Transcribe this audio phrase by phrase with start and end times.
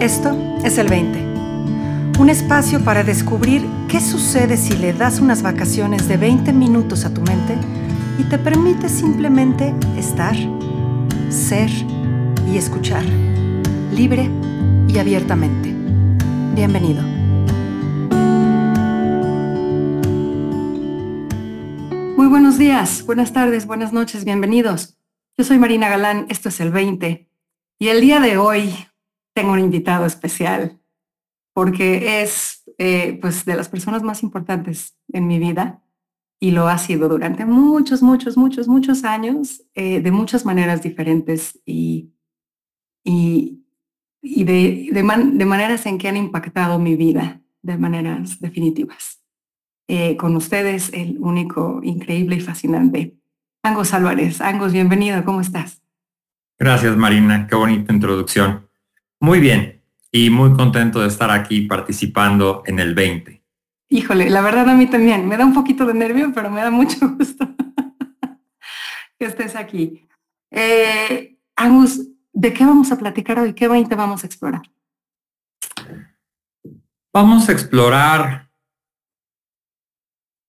[0.00, 0.34] Esto
[0.64, 2.18] es el 20.
[2.18, 7.12] Un espacio para descubrir qué sucede si le das unas vacaciones de 20 minutos a
[7.12, 7.54] tu mente
[8.18, 10.34] y te permite simplemente estar,
[11.28, 11.68] ser
[12.50, 13.04] y escuchar,
[13.92, 14.30] libre
[14.88, 15.74] y abiertamente.
[16.54, 17.02] Bienvenido.
[22.16, 24.96] Muy buenos días, buenas tardes, buenas noches, bienvenidos.
[25.36, 27.28] Yo soy Marina Galán, esto es el 20.
[27.78, 28.89] Y el día de hoy
[29.40, 30.78] tengo un invitado especial
[31.54, 35.82] porque es eh, pues de las personas más importantes en mi vida
[36.38, 41.58] y lo ha sido durante muchos, muchos, muchos, muchos años, eh, de muchas maneras diferentes
[41.64, 42.12] y,
[43.02, 43.64] y,
[44.20, 49.22] y de, de, de, maneras en que han impactado mi vida de maneras definitivas.
[49.88, 53.16] Eh, con ustedes, el único, increíble y fascinante
[53.62, 54.42] Angos Álvarez.
[54.42, 55.82] Angos, bienvenido, ¿cómo estás?
[56.58, 58.69] Gracias, Marina, qué bonita introducción.
[59.20, 63.42] Muy bien, y muy contento de estar aquí participando en el 20.
[63.90, 65.28] Híjole, la verdad a mí también.
[65.28, 67.46] Me da un poquito de nervio, pero me da mucho gusto
[69.18, 70.08] que estés aquí.
[70.50, 73.52] Eh, Angus, ¿de qué vamos a platicar hoy?
[73.52, 74.62] ¿Qué 20 vamos a explorar?
[77.12, 78.50] Vamos a explorar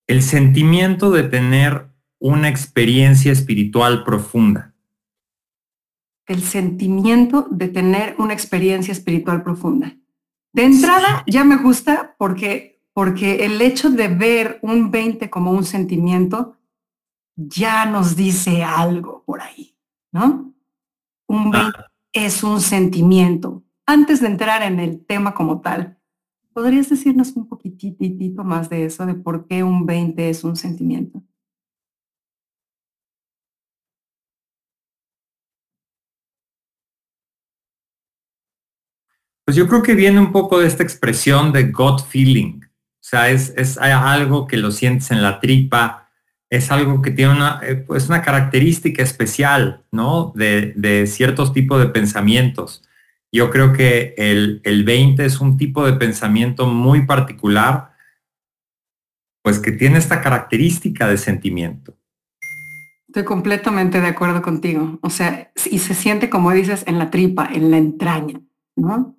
[0.08, 1.88] el sentimiento de tener
[2.20, 4.71] una experiencia espiritual profunda
[6.32, 9.98] el sentimiento de tener una experiencia espiritual profunda.
[10.54, 15.66] De entrada ya me gusta porque, porque el hecho de ver un 20 como un
[15.66, 16.58] sentimiento
[17.36, 19.76] ya nos dice algo por ahí,
[20.12, 20.54] ¿no?
[21.28, 21.92] Un 20 ah.
[22.14, 23.64] es un sentimiento.
[23.86, 25.98] Antes de entrar en el tema como tal,
[26.54, 31.22] ¿podrías decirnos un poquitito más de eso, de por qué un 20 es un sentimiento?
[39.46, 42.62] Pues yo creo que viene un poco de esta expresión de gut feeling.
[42.64, 46.10] O sea, es, es algo que lo sientes en la tripa,
[46.52, 50.34] es algo que tiene una, eh, pues una característica especial, ¿no?
[50.36, 52.84] De, de, ciertos tipos de pensamientos.
[53.32, 57.94] Yo creo que el, el 20 es un tipo de pensamiento muy particular,
[59.42, 61.98] pues que tiene esta característica de sentimiento.
[63.08, 65.00] Estoy completamente de acuerdo contigo.
[65.02, 68.42] O sea, y se siente, como dices, en la tripa, en la entraña,
[68.76, 69.16] ¿no?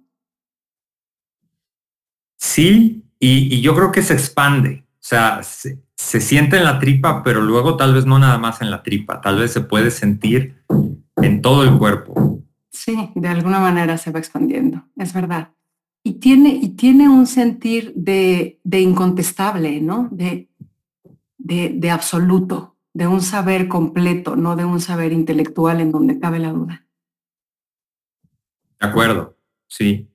[2.42, 4.84] Sí, y, yo creo que se expande.
[4.94, 5.80] O sea, se,
[6.20, 9.38] siente en la tripa, pero luego tal vez no nada más en la tripa, tal
[9.38, 10.56] vez se puede sentir
[11.19, 12.42] en todo el cuerpo.
[12.69, 15.53] Sí, de alguna manera se va expandiendo, es verdad.
[16.03, 20.09] Y tiene, y tiene un sentir de, incontestable, ¿no?
[20.10, 20.50] De,
[21.38, 26.41] de, de, absoluto, de un saber completo, no de un saber intelectual en donde cabe
[26.41, 26.84] la duda.
[28.80, 29.38] De acuerdo,
[29.69, 30.10] sí.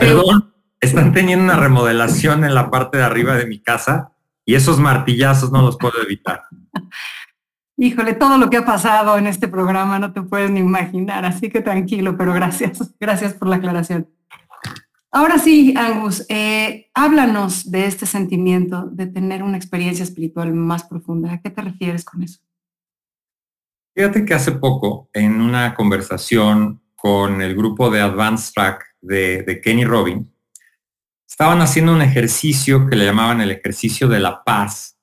[0.00, 4.12] Perdón, están teniendo una remodelación en la parte de arriba de mi casa
[4.44, 6.42] y esos martillazos no los puedo evitar.
[7.78, 11.50] Híjole, todo lo que ha pasado en este programa no te puedes ni imaginar, así
[11.50, 14.08] que tranquilo, pero gracias, gracias por la aclaración.
[15.12, 21.32] Ahora sí, Angus, eh, háblanos de este sentimiento de tener una experiencia espiritual más profunda.
[21.32, 22.40] ¿A qué te refieres con eso?
[23.94, 29.60] Fíjate que hace poco, en una conversación con el grupo de Advanced Track de, de
[29.60, 30.26] Kenny Robbins,
[31.28, 34.98] estaban haciendo un ejercicio que le llamaban el ejercicio de la paz.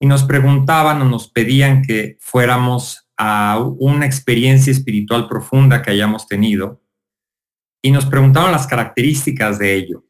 [0.00, 6.28] Y nos preguntaban o nos pedían que fuéramos a una experiencia espiritual profunda que hayamos
[6.28, 6.80] tenido.
[7.82, 10.04] Y nos preguntaban las características de ello.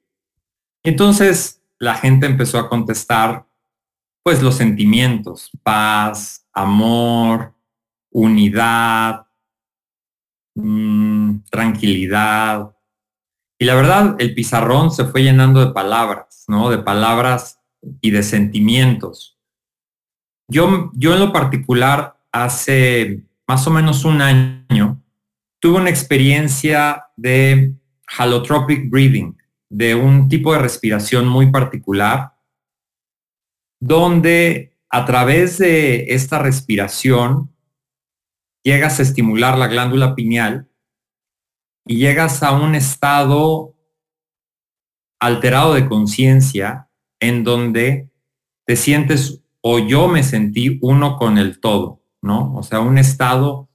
[0.84, 3.46] Entonces la gente empezó a contestar
[4.22, 7.54] pues los sentimientos, paz, amor,
[8.10, 9.26] unidad,
[10.54, 12.74] mmm, tranquilidad,
[13.58, 16.70] y la verdad, el pizarrón se fue llenando de palabras, ¿no?
[16.70, 17.60] De palabras
[18.00, 19.36] y de sentimientos.
[20.48, 25.02] Yo, yo en lo particular, hace más o menos un año,
[25.60, 27.74] tuve una experiencia de
[28.16, 29.36] halotropic breathing,
[29.68, 32.34] de un tipo de respiración muy particular,
[33.80, 37.52] donde a través de esta respiración
[38.62, 40.68] llegas a estimular la glándula pineal
[41.88, 43.74] y llegas a un estado
[45.18, 48.10] alterado de conciencia en donde
[48.66, 52.54] te sientes o yo me sentí uno con el todo, ¿no?
[52.54, 53.70] O sea, un estado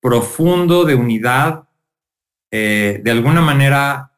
[0.00, 1.68] profundo de unidad,
[2.50, 4.12] eh, de alguna manera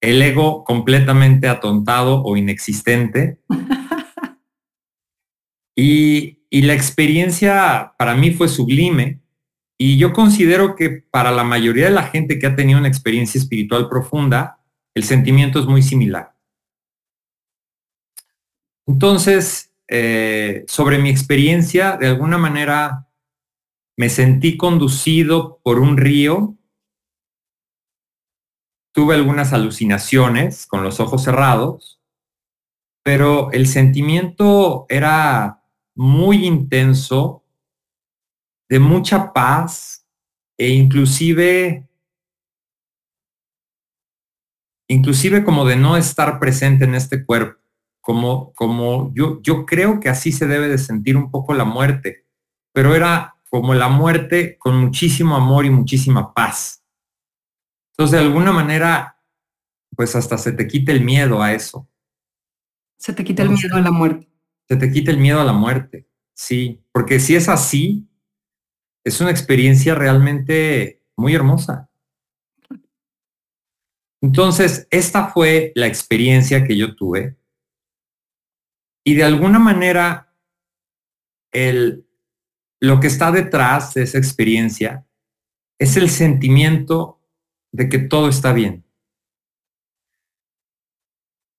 [0.00, 3.40] el ego completamente atontado o inexistente.
[5.76, 9.20] y, y la experiencia para mí fue sublime
[9.78, 13.40] Y yo considero que para la mayoría de la gente que ha tenido una experiencia
[13.40, 14.58] espiritual profunda,
[14.94, 16.34] el sentimiento es muy similar.
[18.86, 23.08] Entonces, eh, sobre mi experiencia, de alguna manera
[23.96, 26.56] me sentí conducido por un río,
[28.92, 32.00] tuve algunas alucinaciones con los ojos cerrados,
[33.04, 35.62] pero el sentimiento era
[35.94, 37.44] muy intenso,
[38.68, 40.06] de mucha paz
[40.58, 41.88] e inclusive
[44.88, 47.60] inclusive como de no estar presente en este cuerpo,
[48.00, 52.26] como como yo yo creo que así se debe de sentir un poco la muerte,
[52.72, 56.84] pero era como la muerte con muchísimo amor y muchísima paz.
[57.92, 59.18] Entonces, de alguna manera,
[59.96, 61.88] pues hasta se te quita el miedo a eso.
[62.98, 64.28] Se te quita el miedo a la muerte.
[64.68, 68.07] Se te quita el miedo a la muerte, sí, porque si es así,
[69.08, 71.90] es una experiencia realmente muy hermosa.
[74.20, 77.36] Entonces, esta fue la experiencia que yo tuve
[79.04, 80.34] y de alguna manera
[81.52, 82.08] el
[82.80, 85.06] lo que está detrás de esa experiencia
[85.80, 87.20] es el sentimiento
[87.72, 88.84] de que todo está bien.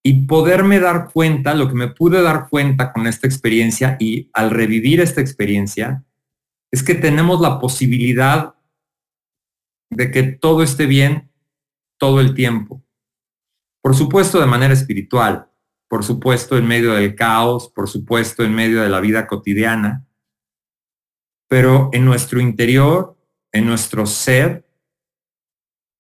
[0.03, 4.49] Y poderme dar cuenta, lo que me pude dar cuenta con esta experiencia y al
[4.49, 6.05] revivir esta experiencia,
[6.71, 8.56] es que tenemos la posibilidad
[9.89, 11.31] de que todo esté bien
[11.98, 12.83] todo el tiempo.
[13.81, 15.50] Por supuesto de manera espiritual,
[15.88, 20.06] por supuesto en medio del caos, por supuesto en medio de la vida cotidiana,
[21.48, 23.18] pero en nuestro interior,
[23.51, 24.69] en nuestro ser,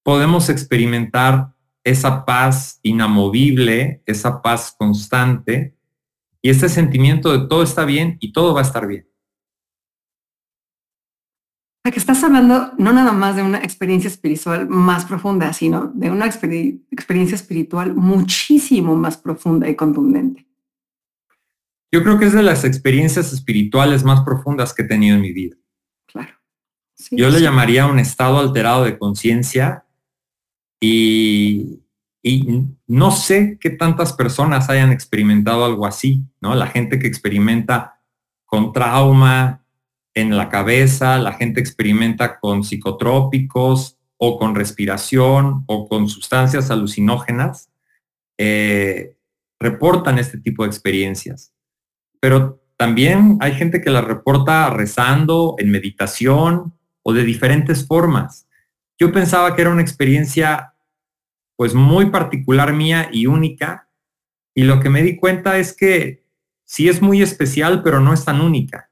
[0.03, 5.75] podemos experimentar esa paz inamovible, esa paz constante
[6.41, 9.09] y este sentimiento de todo está bien y todo va a estar bien.
[11.83, 16.25] Que estás hablando no nada más de una experiencia espiritual más profunda, sino de una
[16.25, 20.45] experiencia espiritual muchísimo más profunda y contundente.
[21.91, 25.33] Yo creo que es de las experiencias espirituales más profundas que he tenido en mi
[25.33, 25.55] vida.
[26.05, 26.33] Claro.
[27.11, 29.85] Yo le llamaría un estado alterado de conciencia
[30.79, 31.81] y,
[32.21, 36.55] y, no sé qué tantas personas hayan experimentado algo así, ¿no?
[36.55, 38.01] La gente que experimenta
[38.45, 39.63] con trauma
[40.19, 47.69] en la cabeza, la gente experimenta con psicotrópicos o con respiración o con sustancias alucinógenas,
[48.37, 49.15] eh,
[49.59, 51.53] reportan este tipo de experiencias
[52.19, 56.73] pero también hay gente que la reporta rezando, en meditación
[57.03, 58.47] o de diferentes formas.
[58.97, 60.73] Yo pensaba que era una experiencia
[61.55, 63.89] pues muy particular mía y única
[64.53, 66.23] y lo que me di cuenta es que
[66.65, 68.88] sí es muy especial, pero no es tan única.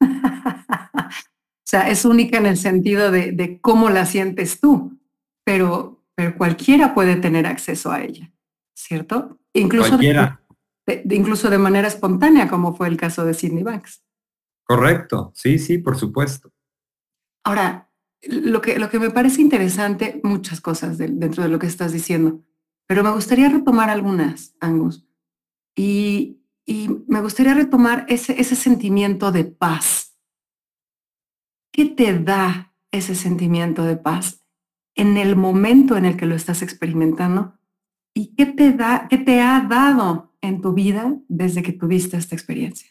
[0.00, 4.98] o sea, es única en el sentido de, cómo la sientes tú,
[5.44, 8.32] pero, pero cualquiera puede tener acceso a ella,
[8.74, 9.38] ¿cierto?
[9.52, 10.46] Incluso cualquiera
[11.10, 14.04] incluso de manera espontánea, como fue el caso de Sidney Banks.
[14.64, 16.52] Correcto, sí, sí, por supuesto.
[17.44, 17.90] Ahora,
[18.22, 22.42] lo que, lo que me parece interesante, muchas cosas dentro de lo que estás diciendo,
[22.86, 25.06] pero me gustaría retomar algunas, Angus.
[25.76, 30.18] Y, me gustaría retomar ese, ese sentimiento de paz.
[31.72, 34.44] ¿Qué te da ese sentimiento de paz
[34.94, 37.58] en el momento en el que lo estás experimentando?
[38.14, 42.34] ¿Y qué te da, qué te ha dado en tu vida desde que tuviste esta
[42.34, 42.90] experiencia?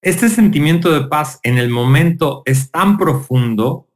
[0.00, 3.88] Este sentimiento de paz en el momento es tan profundo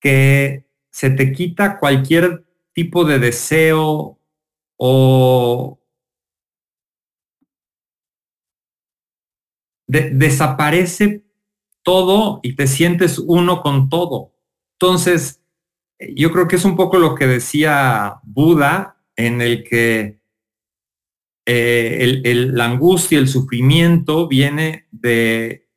[0.00, 4.18] que se te quita cualquier tipo de deseo
[4.76, 5.80] o
[9.86, 11.24] desaparece
[11.82, 14.34] todo y te sientes uno con todo.
[14.78, 15.42] Entonces,
[16.16, 20.20] yo creo que es un poco lo que decía Buda, en el que
[21.46, 25.68] eh, la angustia, el sufrimiento viene de,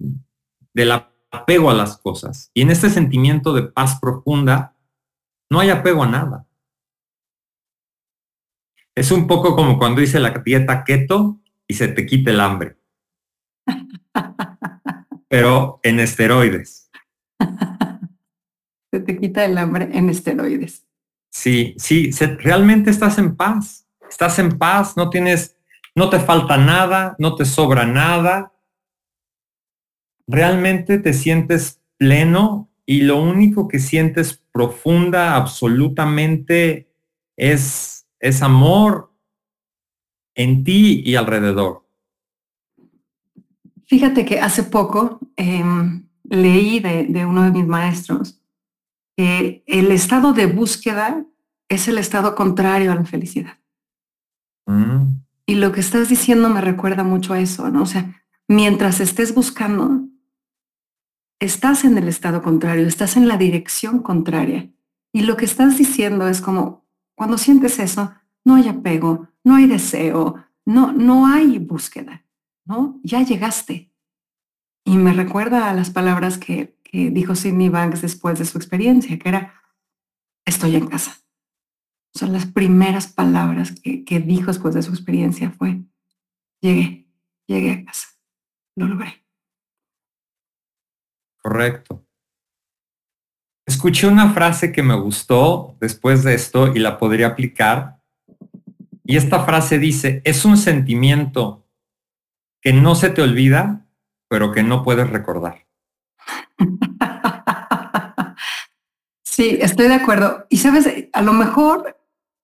[0.74, 0.92] del
[1.32, 2.52] apego a las cosas.
[2.54, 4.76] Y en este sentimiento de paz profunda,
[5.50, 6.47] no hay apego a nada.
[8.98, 12.78] Es un poco como cuando dice la dieta keto y se te quita el hambre.
[15.30, 16.90] Pero en esteroides
[18.90, 20.88] te quita el hambre en esteroides.
[21.30, 23.88] Sí, sí, realmente estás en paz.
[24.10, 25.56] Estás en paz, no tienes,
[25.94, 28.52] no te falta nada, no te sobra nada.
[30.26, 36.90] Realmente te sientes pleno y lo único que sientes profunda, absolutamente,
[37.36, 39.14] es, es amor
[40.36, 41.88] en ti y alrededor.
[43.86, 48.42] Fíjate que hace poco em, leí de, uno de mis maestros
[49.16, 51.26] que el estado de búsqueda
[51.70, 53.58] es el estado contrario a la felicidad.
[54.68, 55.22] Mm.
[55.46, 57.84] Y lo que estás diciendo me recuerda mucho a eso, ¿no?
[57.84, 60.08] O sea, mientras estés buscando,
[61.40, 64.70] estás en el estado contrario, estás en la dirección contraria.
[65.14, 66.87] Y lo que estás diciendo es como,
[67.18, 68.14] cuando sientes eso,
[68.46, 72.24] no hay apego, no hay deseo, no, no hay búsqueda,
[72.64, 73.00] ¿no?
[73.04, 73.92] Ya llegaste.
[74.86, 79.30] Y me recuerda a las palabras que, dijo Sidney Banks después de su experiencia, que
[79.30, 79.62] era,
[80.46, 81.18] estoy en casa.
[82.14, 85.82] Son las primeras palabras que, que dijo después de su experiencia fue,
[86.62, 87.10] llegué,
[87.48, 88.10] llegué a casa,
[88.76, 89.26] lo logré.
[91.42, 92.07] Correcto.
[93.88, 98.02] Escuché una frase que me gustó después de esto y la podría aplicar
[99.06, 101.66] y esta frase dice, es un sentimiento
[102.62, 103.88] que no se te olvida,
[104.28, 105.66] pero que no puedes recordar.
[109.24, 110.48] Sí, estoy de acuerdo.
[110.50, 111.98] Y sabes, a lo mejor,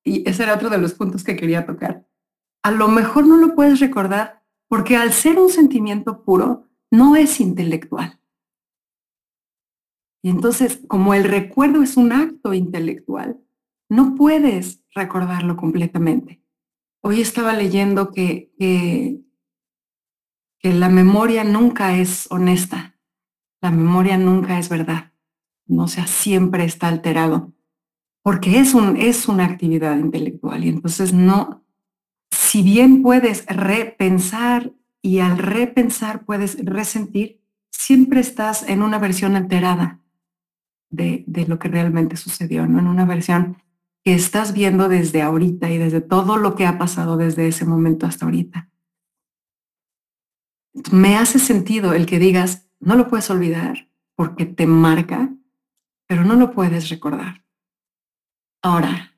[0.05, 2.07] y ese era otro de los puntos que quería tocar,
[2.63, 7.41] a lo mejor no lo puedes recordar porque al ser un sentimiento puro, no es
[7.41, 8.17] intelectual.
[10.23, 13.37] Y entonces, como el recuerdo es un acto intelectual,
[13.89, 16.41] no puedes recordarlo completamente.
[17.01, 19.19] Hoy estaba leyendo que, que,
[20.61, 22.97] la memoria nunca es honesta,
[23.61, 25.11] la memoria nunca es verdad,
[25.65, 27.51] no sea, siempre está alterado,
[28.21, 30.63] porque es, un, es una actividad intelectual.
[30.63, 31.65] Y entonces no,
[32.31, 39.99] si bien puedes repensar y al repensar puedes resentir, siempre estás en una versión alterada
[40.93, 42.79] de, de lo que realmente sucedió, ¿no?
[42.79, 43.57] En una versión
[44.03, 48.05] que estás viendo desde ahorita y desde todo lo que ha pasado desde ese momento
[48.05, 48.69] hasta ahorita.
[50.91, 55.29] Me hace sentido el que digas, no lo puedes olvidar porque te marca,
[56.05, 57.43] pero no lo puedes recordar.
[58.61, 59.13] Ahora,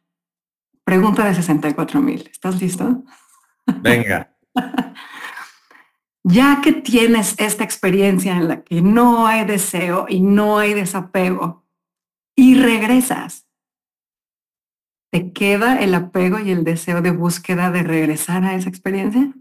[0.86, 2.30] pregunta de 64 mil.
[2.32, 3.04] ¿Estás listo?
[3.82, 4.34] Venga.
[6.24, 11.65] ya que tienes esta experiencia en la que no hay deseo y no hay desapego
[12.36, 13.46] y regresas
[15.16, 19.34] ¿Te queda el apego y el deseo de búsqueda de regresar a esa experiencia?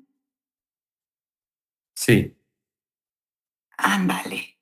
[1.96, 2.36] Sí.
[3.76, 4.56] Ándale.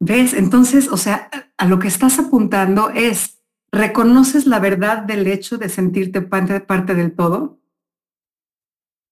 [0.00, 0.32] ¿Ves?
[0.32, 5.68] Entonces, o sea, a lo que estás apuntando es, reconoces la verdad del hecho de
[5.68, 7.60] sentirte parte, parte del todo,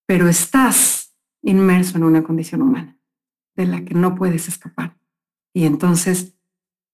[0.07, 2.99] pero estás inmerso en una condición humana
[3.55, 4.97] de la que no puedes escapar.
[5.53, 6.39] Y entonces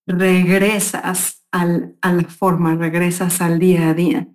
[0.08, 4.28] regresas al, a la forma, regresas al día a día.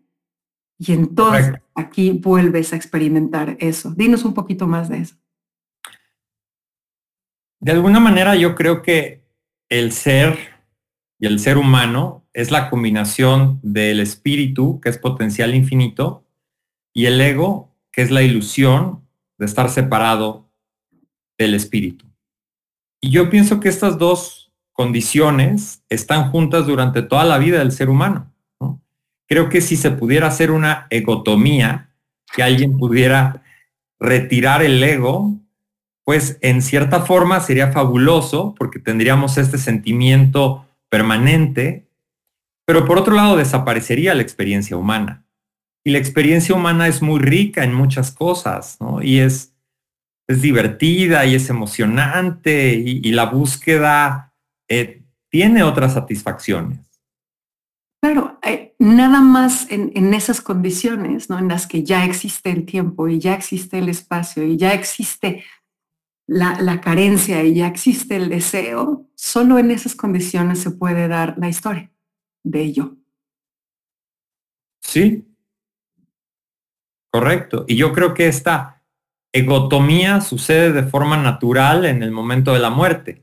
[0.78, 3.92] Y entonces aquí vuelves a experimentar eso.
[3.92, 5.16] Dinos un poquito más de eso.
[7.60, 9.24] De alguna manera yo creo que
[9.70, 10.38] el ser
[11.20, 16.26] y el ser humano es la combinación del espíritu, que es potencial infinito,
[16.94, 20.50] y el ego, que es la ilusión de estar separado
[21.38, 22.06] del espíritu.
[23.02, 24.43] Y yo pienso que estas dos
[24.74, 28.32] condiciones están juntas durante toda la vida del ser humano.
[29.28, 31.90] Creo que si se pudiera hacer una egotomía,
[32.36, 33.44] que alguien pudiera
[34.00, 35.34] retirar el ego,
[36.04, 41.88] pues en cierta forma sería fabuloso porque tendríamos este sentimiento permanente,
[42.66, 45.24] pero por otro lado desaparecería la experiencia humana.
[45.86, 49.54] Y la experiencia humana es muy rica en muchas cosas, Y es,
[50.28, 54.33] es divertida y es emocionante y la búsqueda
[54.68, 56.80] eh, tiene otras satisfacciones.
[58.02, 61.40] Claro, eh, nada más en, esas condiciones, ¿no?
[61.40, 65.44] En las que ya existe el tiempo y ya existe el espacio y ya existe
[66.28, 71.36] la, la, carencia y ya existe el deseo, solo en esas condiciones se puede dar
[71.38, 71.92] la historia
[72.44, 72.98] de ello.
[74.82, 75.26] Sí,
[77.10, 77.66] correcto.
[77.68, 78.84] Y yo creo que esta
[79.32, 83.23] egotomía sucede de forma natural en el momento de la muerte.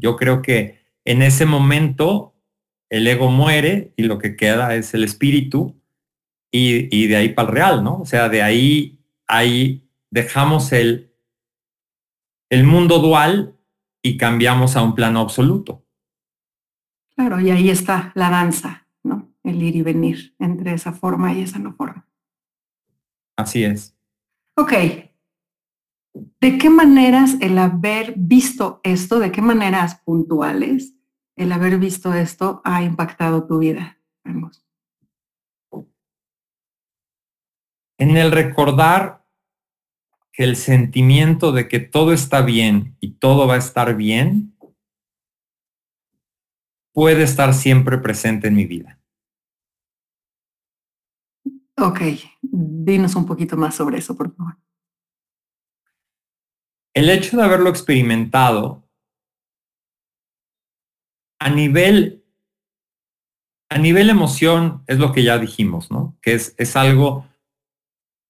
[0.00, 2.34] Yo creo que en ese momento
[2.88, 5.80] el ego muere y lo que queda es el espíritu
[6.50, 8.00] y, de ahí para el real, ¿no?
[8.00, 11.14] O sea, de ahí, ahí dejamos el,
[12.48, 13.56] el mundo dual
[14.02, 15.84] y cambiamos a un plano absoluto.
[17.14, 19.32] Claro, y ahí está la danza, ¿no?
[19.44, 22.08] El ir y venir entre esa forma y esa no forma.
[23.36, 23.96] Así es.
[24.56, 24.72] Ok,
[26.12, 30.94] ¿De qué maneras el haber visto esto, de qué maneras puntuales
[31.36, 33.98] el haber visto esto ha impactado tu vida?
[37.98, 39.26] En el recordar
[40.32, 44.56] que el sentimiento de que todo está bien y todo va a estar bien
[46.92, 48.98] puede estar siempre presente en mi vida.
[51.76, 52.00] Ok,
[52.42, 54.56] dinos un poquito más sobre eso, por favor.
[57.00, 58.86] El hecho de haberlo experimentado
[61.40, 62.26] a nivel,
[63.70, 66.18] a nivel emoción es lo que ya dijimos, ¿no?
[66.20, 67.26] Que es, es algo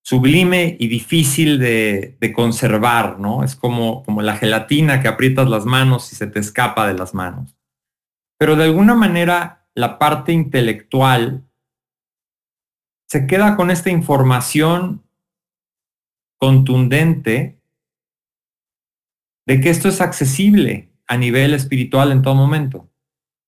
[0.04, 3.42] sublime y difícil de, de, conservar, ¿no?
[3.42, 7.12] Es como, como la gelatina que aprietas las manos y se te escapa de las
[7.12, 7.56] manos.
[8.38, 11.44] Pero de alguna manera la parte intelectual
[13.08, 15.02] se queda con esta información
[16.38, 17.59] contundente
[19.50, 22.88] de que esto es accesible a nivel espiritual en todo momento.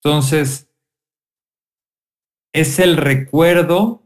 [0.02, 0.68] Entonces,
[2.52, 4.04] es el recuerdo,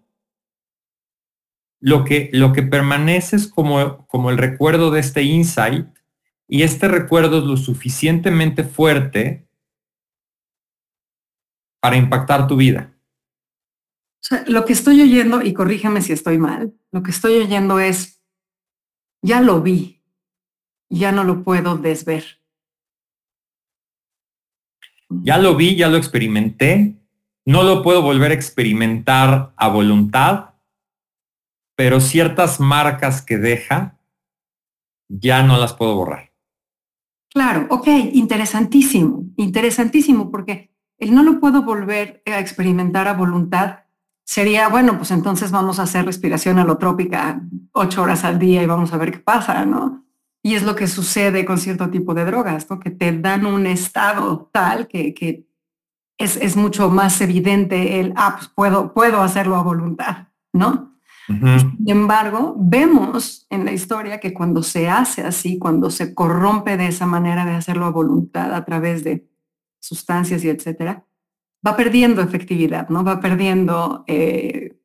[1.81, 5.87] lo que, lo que permanece es como, como el recuerdo de este insight,
[6.47, 9.49] y este recuerdo es lo suficientemente fuerte
[11.81, 12.93] para impactar tu vida.
[14.49, 18.23] lo que estoy oyendo, y corrígeme si estoy mal, lo que estoy oyendo es,
[19.23, 19.96] ya lo vi,
[20.89, 22.25] ya no lo puedo desver.
[25.09, 26.97] Ya lo vi, ya lo experimenté,
[27.45, 30.55] no lo puedo volver a experimentar a voluntad,
[31.77, 33.99] pero ciertas marcas que deja,
[35.09, 36.33] ya no las puedo borrar.
[37.33, 43.81] Claro, ok, interesantísimo, interesantísimo, porque el no lo puedo volver a experimentar a voluntad
[44.25, 47.41] sería, bueno, pues entonces vamos a hacer respiración alotrópica
[47.73, 50.06] ocho horas al día y vamos a ver qué pasa, ¿no?
[50.47, 52.79] Y es lo que sucede con cierto tipo de drogas, ¿no?
[52.79, 55.45] Que te dan un estado tal que, que
[56.19, 61.01] es, es, mucho más evidente el, ah, pues puedo, puedo hacerlo a voluntad, ¿no?
[61.27, 66.87] Sin embargo, vemos en la historia que cuando se hace así, cuando se corrompe de
[66.87, 69.29] esa manera de hacerlo a voluntad a través de
[69.81, 71.05] sustancias y etcétera,
[71.67, 73.03] va perdiendo efectividad, ¿no?
[73.03, 74.79] Va perdiendo eh,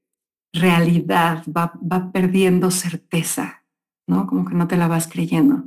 [0.52, 3.61] realidad, va, va perdiendo certeza,
[4.08, 4.28] ¿no?
[4.28, 5.66] Como que no te la vas creyendo.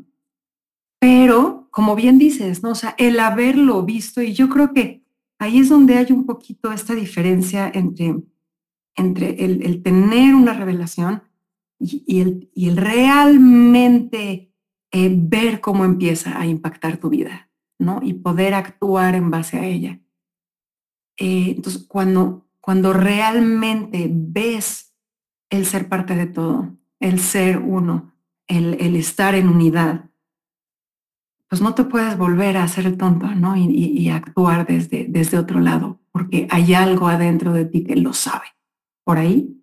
[1.01, 2.71] Pero, como bien dices, ¿no?
[2.71, 5.05] O sea, el haberlo visto, y yo creo que
[5.39, 8.23] ahí es donde hay un poquito esta diferencia entre,
[8.97, 11.23] entre el, tener una revelación
[11.79, 14.53] y, el, y el, realmente
[14.93, 17.51] eh, ver cómo empieza a impactar tu vida.
[17.79, 18.01] ¿no?
[18.03, 20.01] Y poder actuar en base a ella.
[21.17, 24.95] Eh, entonces, cuando, cuando realmente ves
[25.51, 28.14] el ser parte de todo, el ser uno,
[28.47, 30.11] el, el estar en unidad,
[31.49, 33.57] pues no te puedes volver a hacer el tonto, ¿no?
[33.57, 38.13] Y, y, actuar desde, desde otro lado, porque hay algo adentro de ti que lo
[38.13, 38.47] sabe.
[39.05, 39.63] ¿Por ahí?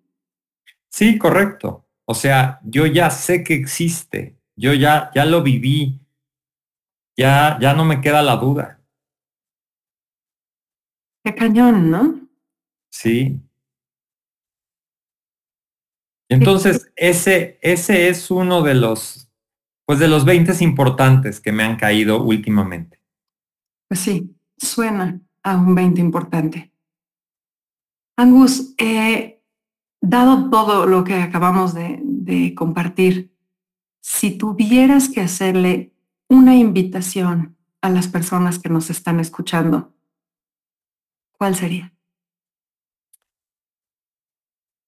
[0.88, 1.86] Sí, correcto.
[2.04, 6.00] O sea, yo ya sé que existe, yo ya, ya lo viví,
[7.16, 8.80] ya, ya no me queda la duda.
[11.24, 12.20] Qué cañón, ¿no?
[12.90, 13.40] Sí.
[16.32, 19.30] Entonces, ese, ese es uno de los,
[19.84, 23.00] pues de los 20 importantes que me han caído últimamente.
[23.88, 26.72] Pues sí, suena a un 20 importante.
[28.16, 29.42] Angus, eh,
[30.00, 33.34] dado todo lo que acabamos de, de compartir,
[34.00, 35.92] si tuvieras que hacerle
[36.28, 39.92] una invitación a las personas que nos están escuchando,
[41.36, 41.91] ¿cuál sería?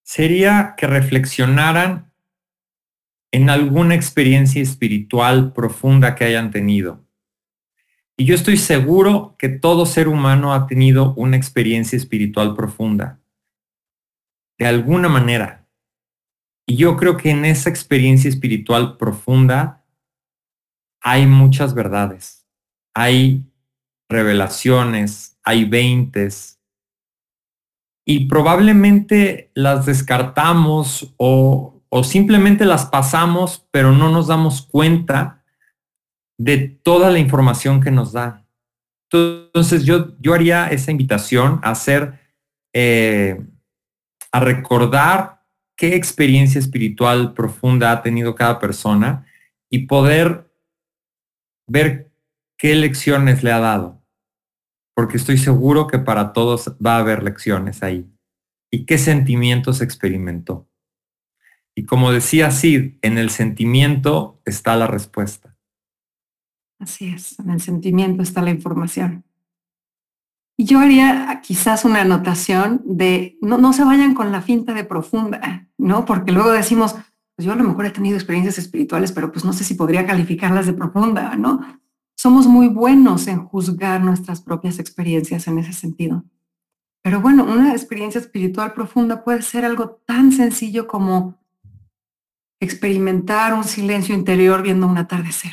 [0.05, 2.13] Sería que reflexionaran
[3.33, 7.05] en alguna experiencia espiritual profunda que hayan tenido.
[8.17, 13.21] Y yo estoy seguro que todo ser humano ha tenido una experiencia espiritual profunda,
[14.57, 15.67] de alguna manera.
[16.65, 19.85] Y yo creo que en esa experiencia espiritual profunda
[21.01, 22.47] hay muchas verdades,
[22.95, 23.45] hay
[24.09, 26.54] revelaciones, hay veintes,
[28.07, 35.43] y probablemente las descartamos o, o simplemente las pasamos, pero no nos damos cuenta
[36.39, 38.45] de toda la información que nos da.
[39.11, 42.21] Entonces yo, yo haría esa invitación a hacer,
[42.75, 43.41] eh,
[44.33, 45.43] a recordar
[45.77, 49.27] qué experiencia espiritual profunda ha tenido cada persona
[49.71, 50.51] y poder
[51.69, 52.11] ver
[52.59, 54.03] qué lecciones le ha dado,
[54.95, 58.09] porque estoy seguro que para todos va a haber lecciones ahí.
[58.71, 60.69] ¿Y qué sentimientos experimentó?
[61.75, 65.57] Y como decía Sid, en el sentimiento está la respuesta.
[66.79, 69.25] Así es, en el sentimiento está la información.
[70.57, 74.85] Y yo haría quizás una anotación de no, no se vayan con la finta de
[74.85, 76.05] profunda, ¿no?
[76.05, 76.95] Porque luego decimos,
[77.35, 80.07] pues yo a lo mejor he tenido experiencias espirituales, pero pues no sé si podría
[80.07, 81.61] calificarlas de profunda, ¿no?
[82.17, 86.25] Somos muy buenos en juzgar nuestras propias experiencias en ese sentido.
[87.03, 91.39] Pero bueno, una experiencia espiritual profunda puede ser algo tan sencillo como
[92.61, 95.53] experimentar un silencio interior viendo un atardecer.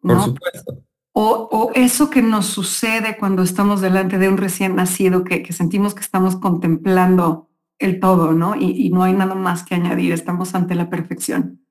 [0.00, 0.82] Por supuesto.
[1.18, 6.02] O, eso que nos sucede cuando estamos delante de un recién nacido, que, sentimos que
[6.02, 7.48] estamos contemplando
[7.78, 8.54] el todo, ¿no?
[8.54, 11.64] Y, no hay nada más que añadir, estamos ante la perfección.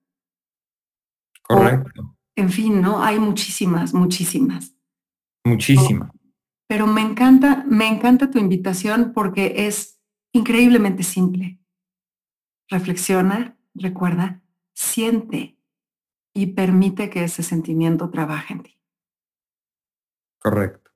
[1.43, 2.14] Correcto.
[2.35, 3.03] En fin, ¿no?
[3.03, 4.75] Hay muchísimas, muchísimas.
[5.45, 6.11] Muchísimas.
[6.67, 10.01] Pero me encanta, me encanta tu invitación porque es
[10.33, 11.59] increíblemente simple.
[12.69, 14.41] Reflexiona, recuerda,
[14.73, 15.57] siente
[16.33, 18.79] y permite que ese sentimiento trabaje en ti.
[20.39, 20.91] Correcto.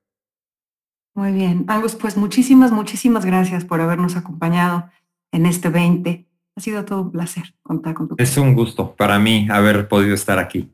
[1.15, 1.65] Muy bien.
[1.67, 4.89] Angus, pues muchísimas, muchísimas gracias por habernos acompañado
[5.31, 6.27] en este 20.
[6.55, 8.15] Ha sido todo un placer contar con tu.
[8.17, 10.71] Es un gusto para mí haber podido estar aquí.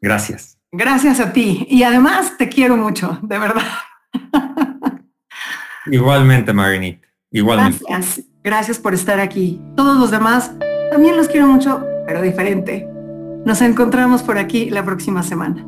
[0.00, 0.58] Gracias.
[0.72, 1.66] Gracias a ti.
[1.68, 3.62] Y además te quiero mucho, de verdad.
[5.86, 7.02] Igualmente, Marinette.
[7.30, 7.84] Igualmente.
[7.88, 8.26] Gracias.
[8.42, 9.60] Gracias por estar aquí.
[9.76, 10.52] Todos los demás
[10.90, 12.88] también los quiero mucho, pero diferente.
[13.44, 15.66] Nos encontramos por aquí la próxima semana.